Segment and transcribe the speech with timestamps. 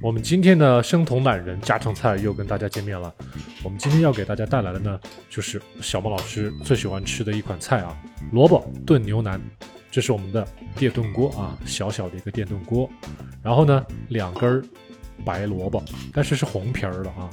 [0.00, 3.12] 我们今天的生酮懒人家常菜又跟大家见面了。
[3.64, 7.96] 我们今天要给大家带来的呢，就是小莫老师最喜欢吃的一款菜啊——
[8.30, 9.40] 萝卜炖牛腩。
[9.90, 12.88] 这是我们的电炖锅啊，小小的一个电炖锅。
[13.42, 14.62] 然后呢，两根
[15.24, 17.28] 白萝卜，但是是红皮儿的啊。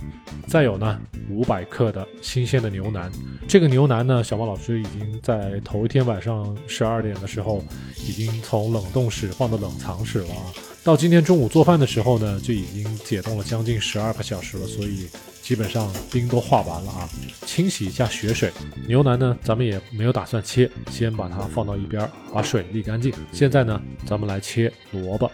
[0.47, 3.11] 再有呢，五百克的新鲜的牛腩。
[3.47, 7.63] 这个牛腩呢，小莫老师已经在头一天晚上十二点的时候，
[8.07, 10.41] 已经从冷冻室放到冷藏室了啊。
[10.85, 15.09] 到今天中午做饭的时候呢，就已经解冻了将近十二个小时了，所以
[15.41, 17.09] 基本上冰都化完了啊。
[17.43, 18.53] 清洗一下血水，
[18.87, 23.11] 牛腩呢，咱们也没有打算切，先把它放到一边，把水沥干净。
[23.31, 25.31] 现在呢，咱们来切萝卜。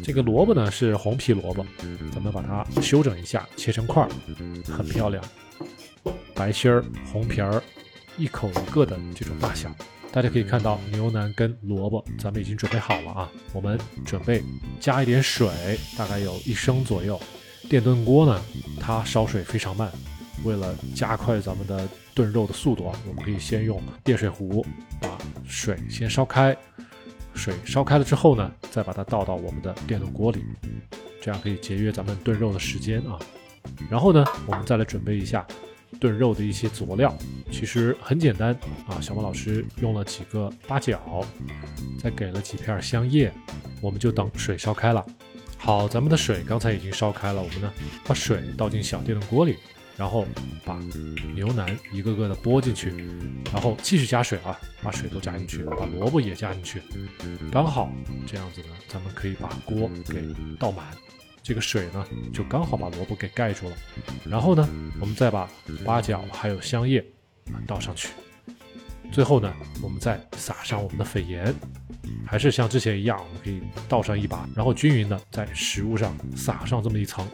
[0.00, 1.66] 这个萝卜呢是红皮萝卜，
[2.12, 4.08] 咱们把它修整一下，切成块儿，
[4.64, 5.24] 很漂亮，
[6.36, 7.60] 白心儿、红皮儿，
[8.16, 9.74] 一口一个的这种大小。
[10.14, 13.28] 大家可以看到牛腩跟萝卜，咱们已经准备好了啊。
[13.52, 14.40] 我们准备
[14.78, 15.48] 加一点水，
[15.98, 17.20] 大概有一升左右。
[17.68, 18.40] 电炖锅呢，
[18.80, 19.90] 它烧水非常慢，
[20.44, 24.64] 为了加快咱们的炖肉的速度啊，我们可以先用电水壶
[25.00, 26.56] 把水先烧开。
[27.34, 30.44] 水烧开了之后呢，再把它倒到我们的电炖锅里，
[31.20, 33.18] 这样可以节约咱们炖肉的时间啊。
[33.90, 35.44] 然后呢，我们再来准备一下。
[36.00, 37.16] 炖肉的一些佐料
[37.50, 38.54] 其实很简单
[38.86, 41.24] 啊，小马老师用了几个八角，
[41.98, 43.32] 再给了几片香叶，
[43.80, 45.04] 我们就等水烧开了。
[45.56, 47.72] 好，咱们的水刚才已经烧开了，我们呢
[48.04, 49.56] 把水倒进小电炖锅里，
[49.96, 50.26] 然后
[50.64, 50.78] 把
[51.34, 52.90] 牛腩一个个的拨进去，
[53.52, 56.82] 然后继续加水啊，把水都加进去，把萝卜也加进去，
[57.50, 57.90] 刚好
[58.26, 60.22] 这样子呢，咱们可以把锅给
[60.58, 60.86] 倒满。
[61.44, 63.76] 这个水呢，就刚好把萝卜给盖住了。
[64.24, 64.66] 然后呢，
[64.98, 65.46] 我们再把
[65.84, 67.04] 八角还有香叶
[67.66, 68.08] 倒上去。
[69.12, 71.54] 最后呢，我们再撒上我们的粉盐，
[72.26, 77.28] 还是像之前一样，我们可以倒上一把，然后均匀的在食物上撒上这么一层，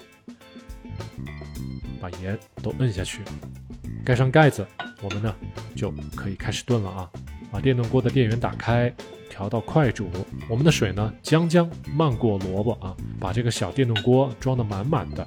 [2.01, 3.21] 把盐都摁下去，
[4.05, 4.67] 盖上盖子，
[5.01, 5.33] 我们呢
[5.77, 7.11] 就可以开始炖了啊！
[7.53, 8.93] 把电炖锅的电源打开。
[9.41, 10.11] 调到快煮，
[10.51, 15.27] 我们的水呢将将漫过萝卜啊，把这个小电炖锅装得满满的。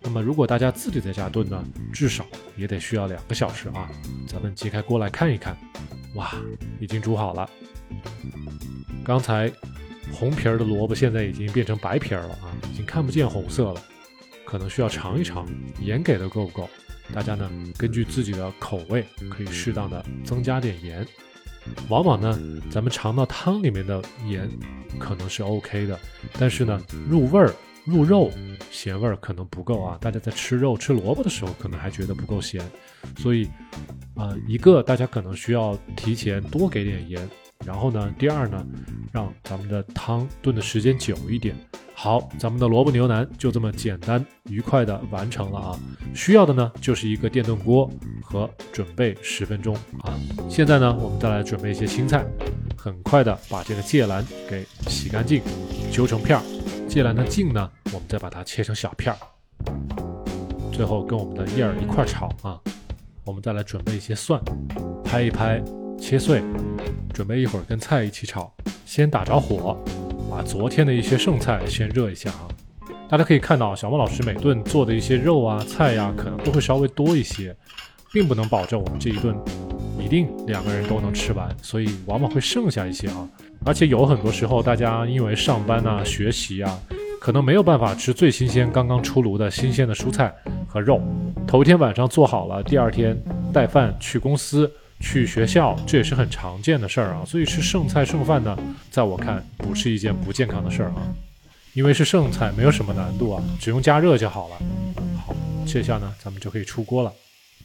[0.00, 1.62] 那么如果大家自己在家炖呢，
[1.92, 2.24] 至少
[2.56, 3.90] 也得需要两个小时啊。
[4.26, 5.54] 咱们揭开锅来看一看，
[6.14, 6.34] 哇，
[6.80, 7.46] 已经煮好了。
[9.04, 9.52] 刚才
[10.10, 13.82] 红皮儿的萝卜现在已经变成白皮儿了啊，已经看不见红色了，
[14.46, 15.46] 可能需要尝一尝
[15.82, 16.66] 盐给的够不够。
[17.12, 21.06] 大家呢根据自己的口味可以适当的增加点盐。
[21.88, 22.38] 往往呢，
[22.70, 24.48] 咱们尝到汤里面的盐
[24.98, 25.98] 可能是 OK 的，
[26.38, 27.54] 但是呢，入味儿、
[27.84, 28.30] 入肉，
[28.70, 29.98] 咸味儿可能不够啊。
[30.00, 32.62] 大家在吃肉、吃萝卜的时候，可能还觉得不够咸，
[33.16, 33.48] 所以，
[34.14, 37.28] 啊，一个大家可能需要提前多给点盐，
[37.64, 38.66] 然后呢，第二呢，
[39.12, 41.54] 让咱们的汤炖的时间久一点。
[41.94, 45.78] 好，咱们的萝卜牛腩就这么简单愉快的完成了啊！
[46.14, 47.90] 需要的呢就是一个电炖锅
[48.22, 50.18] 和准备十分钟啊。
[50.48, 52.24] 现在呢，我们再来准备一些青菜，
[52.74, 55.42] 很快的把这个芥蓝给洗干净，
[55.92, 56.42] 揪成片儿。
[56.88, 59.18] 芥蓝的茎呢，我们再把它切成小片儿，
[60.72, 62.58] 最后跟我们的叶儿一块炒啊。
[63.26, 64.42] 我们再来准备一些蒜，
[65.04, 65.62] 拍一拍，
[66.00, 66.42] 切碎，
[67.12, 68.52] 准备一会儿跟菜一起炒。
[68.84, 69.76] 先打着火。
[70.30, 72.46] 把昨天的一些剩菜先热一下啊！
[73.08, 77.52] 大家可以看到，小莫老师每顿做的一些肉啊、菜呀，可能都会稍微多一些，
[78.12, 79.36] 并不能保证我们这一顿
[79.98, 83.28] 一定两个人都能吃完，所以往往会剩下一些啊。
[83.66, 86.78] 而且有很多时候，大家因为上班啊、学习啊，
[87.20, 90.32] 可能没有办法吃最新鲜、刚刚出炉的新鲜的蔬菜
[90.68, 91.02] 和肉，
[91.44, 93.20] 头一天晚上做好了，第二天
[93.52, 94.70] 带饭去公司。
[95.00, 97.24] 去学校，这也是很常见的事儿啊。
[97.26, 98.56] 所以吃剩菜剩饭呢，
[98.90, 101.02] 在我看不是一件不健康的事儿啊。
[101.72, 104.56] 因为是剩菜，没有什么难度啊，只用加热就好了。
[105.24, 105.34] 好，
[105.66, 107.12] 这下呢，咱们就可以出锅了。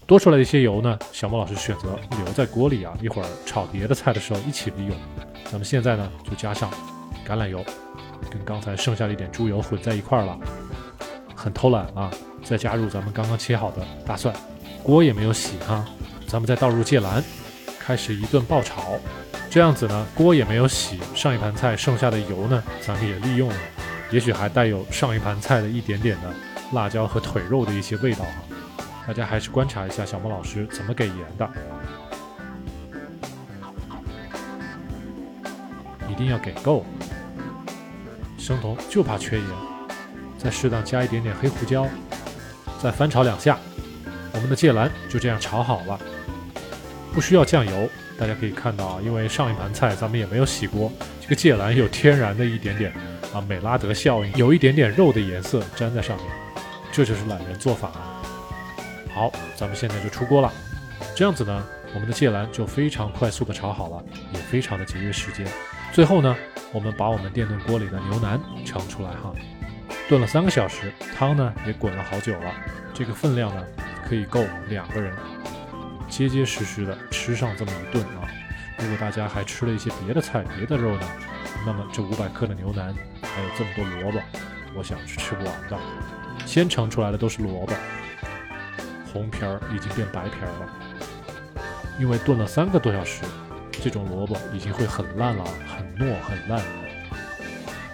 [0.05, 4.95] 多出来的一些油呢，小莫老师选择留在锅里啊，一会儿炒别的菜的时候一起利用。
[5.45, 6.69] 咱们现在呢，就加上
[7.27, 7.65] 橄榄油，
[8.29, 10.37] 跟刚才剩下的一点猪油混在一块儿了，
[11.35, 12.11] 很偷懒啊。
[12.43, 14.31] 再加入咱们刚刚切好的大蒜，
[14.83, 15.83] 锅也没有洗哈。
[16.35, 17.23] 咱们再倒入芥蓝，
[17.79, 18.99] 开始一顿爆炒。
[19.49, 23.55] 这样子呢，锅也没有洗，上一盘菜剩下的油呢，咱们也利用了。
[24.11, 26.33] 也许还带有上一盘菜的一点点的
[26.73, 28.33] 辣椒和腿肉的一些味道哈。
[29.07, 31.49] 大家还是观察一下小莫老师怎么给盐的，
[36.11, 36.85] 一定要给够。
[38.37, 39.47] 生酮就怕缺盐，
[40.37, 41.87] 再适当加一点点黑胡椒，
[42.83, 43.57] 再翻炒两下，
[44.33, 45.97] 我们的芥蓝就这样炒好了。
[47.15, 47.89] 不需要酱油，
[48.19, 50.91] 大家可以看到啊，因为上一盘菜咱们也没有洗锅，
[51.21, 52.91] 这个芥蓝有天然的一点点
[53.33, 56.25] 啊，美拉德效应，有一点点肉的颜色粘在上面，
[56.91, 58.21] 这就是懒人做法啊。
[59.13, 60.51] 好，咱们现在就出锅了。
[61.15, 64.03] 这样子呢，我们的芥蓝就非常快速的炒好了，
[64.33, 65.47] 也非常的节约时间。
[65.93, 66.35] 最后呢，
[66.73, 69.33] 我们把我们电炖锅里的牛腩盛出来哈，
[70.09, 72.53] 炖了三个小时，汤呢也滚了好久了，
[72.93, 73.63] 这个分量呢
[74.05, 75.15] 可以够两个人
[76.09, 78.27] 结结实实的吃上这么一顿啊。
[78.77, 81.07] 如果大家还吃了一些别的菜、别的肉呢，
[81.65, 84.19] 那么这五百克的牛腩还有这么多萝卜，
[84.75, 85.77] 我想是吃不完的。
[86.45, 87.73] 先盛出来的都是萝卜，
[89.11, 91.63] 红皮儿已经变白皮儿了，
[91.97, 93.23] 因为炖了三个多小时，
[93.71, 96.61] 这种萝卜已经会很烂了，很糯很烂。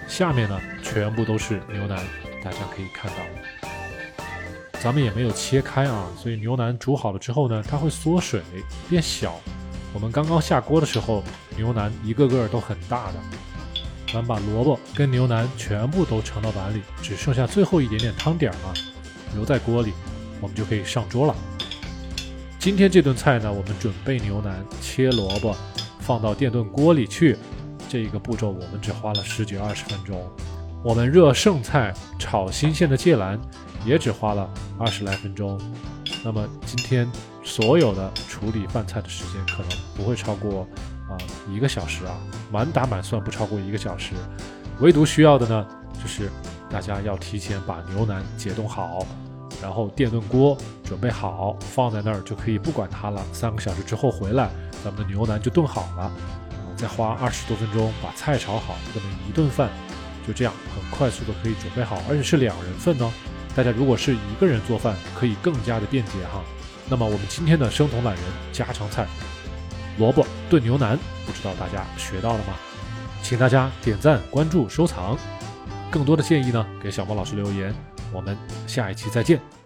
[0.08, 2.04] 下面呢，全部都是牛腩，
[2.42, 3.61] 大家可以看到，
[4.82, 8.42] 咱们也没有切开啊，所以牛腩煮好了之后呢，它会缩水
[8.90, 9.38] 变小。
[9.94, 11.22] 我们刚刚下锅的时候，
[11.56, 13.14] 牛腩一个个都很大的。
[14.12, 18.74] 咱们把萝卜跟牛腩全部都盛到碗里，只剩下最后一点点汤点儿啊，
[19.36, 19.92] 留在锅里，
[20.40, 21.36] 我们就可以上桌了。
[22.58, 25.56] 今天这顿菜呢，我们准备牛腩、切萝卜，
[26.00, 27.38] 放到电炖锅里去，
[27.88, 30.28] 这一个步骤我们只花了十几二十分钟。
[30.84, 33.40] 我们热剩菜、炒新鲜的芥蓝，
[33.84, 34.48] 也只花了
[34.78, 35.60] 二十来分钟。
[36.24, 37.10] 那么今天。
[37.44, 40.64] 所有的处理饭菜的时间可能不会超过
[41.08, 41.18] 啊
[41.50, 42.16] 一个小时啊，
[42.52, 44.12] 满打满算不超过一个小时。
[44.78, 45.66] 唯独需要的呢，
[46.00, 46.30] 就是
[46.70, 49.04] 大家要提前把牛腩解冻好，
[49.60, 53.20] 然后电炖锅准备好，放在那儿就可以不管它了。
[53.32, 54.48] 三个小时之后回来，
[54.84, 56.12] 咱们的牛腩就炖好了，
[56.76, 59.68] 再花二十多分钟把菜炒好，这么一顿饭
[60.24, 63.10] 就这样很快速的可以准备好，而且是两人份哦。
[63.54, 66.42] 大家如果是一个人做饭，可以更加的便捷哈。
[66.88, 69.06] 那么我们今天的生酮懒人家常菜，
[69.98, 72.54] 萝卜炖牛腩，不知道大家学到了吗？
[73.22, 75.16] 请大家点赞、关注、收藏，
[75.90, 77.74] 更多的建议呢，给小猫老师留言。
[78.12, 79.61] 我们下一期再见。